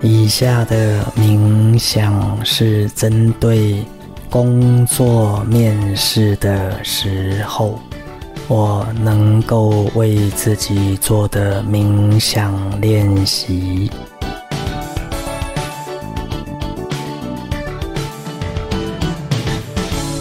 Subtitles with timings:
[0.00, 3.84] 以下的冥想是针对
[4.30, 7.80] 工作面试的时候，
[8.46, 13.90] 我能够为自己做的冥想练习。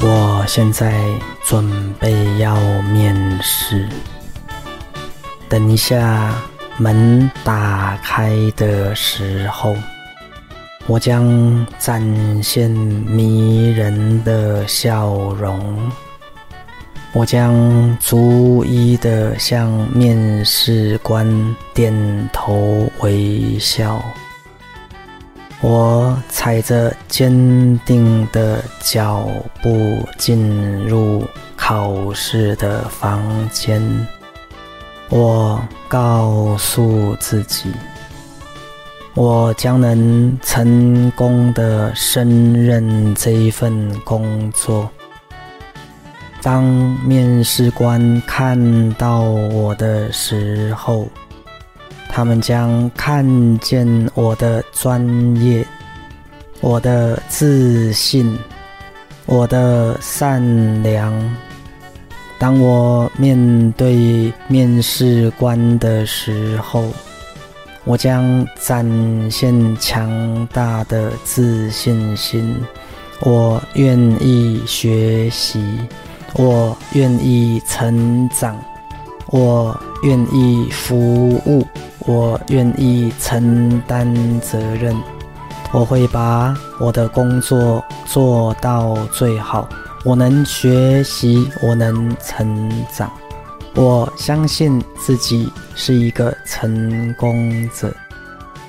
[0.02, 0.92] 我现在
[1.46, 2.56] 准备要
[2.94, 3.88] 面试，
[5.48, 6.34] 等一下。
[6.78, 9.76] 门打开的时候，
[10.86, 12.02] 我将展
[12.44, 15.92] 现迷人的笑容。
[17.14, 21.28] 我将逐一的向面试官
[21.74, 21.92] 点
[22.32, 24.00] 头微笑。
[25.62, 29.28] 我踩着坚定的脚
[29.64, 31.24] 步进入
[31.56, 33.82] 考试的房间。
[35.20, 37.72] 我告诉自己，
[39.16, 44.88] 我将能成功的胜任这份工作。
[46.44, 46.64] 当
[47.04, 51.08] 面试官看到我的时候，
[52.08, 55.04] 他们将看见我的专
[55.38, 55.66] 业、
[56.62, 58.38] 我的自信、
[59.26, 61.12] 我的善良。
[62.40, 66.84] 当我面对面试官的时候，
[67.84, 68.86] 我将展
[69.32, 72.56] 现强大的自信心。
[73.22, 75.60] 我愿意学习，
[76.36, 78.56] 我愿意成长，
[79.32, 81.66] 我愿意服务，
[82.06, 84.96] 我愿意承担责任。
[85.72, 89.68] 我会把我的工作做到最好。
[90.08, 93.12] 我能学习，我能成长，
[93.76, 97.94] 我相信自己是一个成功者。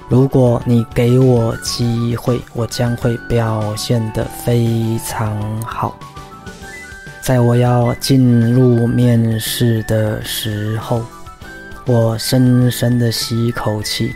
[0.08, 5.96] 如果你给我机会，我将会表现得非常好。
[7.22, 11.04] 在我要进入面试的时候，
[11.86, 14.12] 我深深的吸一口气，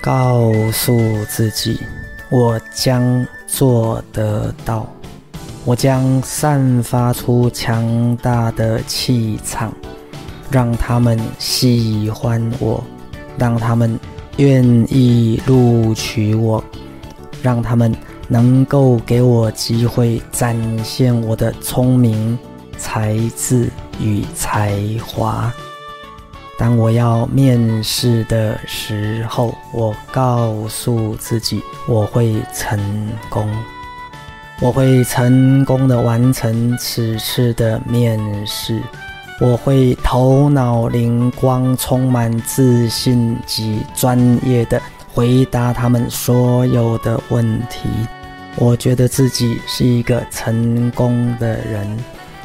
[0.00, 1.80] 告诉自己，
[2.28, 4.88] 我将做得到。
[5.64, 9.72] 我将散发出强大的气场，
[10.50, 12.82] 让他们喜欢我，
[13.36, 13.98] 让他们
[14.38, 16.64] 愿意录取我，
[17.42, 17.94] 让他们
[18.26, 22.38] 能够给我机会展现我的聪明、
[22.78, 23.68] 才智
[24.00, 24.74] 与才
[25.06, 25.52] 华。
[26.58, 32.78] 当我要面试的时候，我告诉自己我会成
[33.28, 33.46] 功。
[34.62, 38.78] 我会成功的完成此次的面试，
[39.40, 44.78] 我会头脑灵光、充满自信及专业的
[45.14, 47.88] 回答他们所有的问题。
[48.56, 51.96] 我觉得自己是一个成功的人，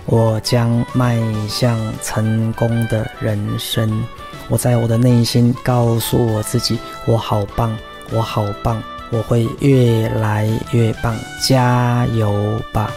[0.05, 4.05] 我将迈向成功的人生。
[4.47, 7.75] 我在我的内心告诉我自己：我好棒，
[8.13, 8.81] 我好棒。
[9.11, 12.91] 我会越来越棒，加油吧！